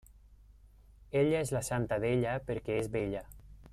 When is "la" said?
1.57-1.63